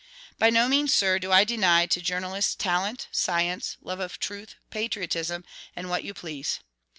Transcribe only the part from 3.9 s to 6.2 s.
of truth, patriotism, and what you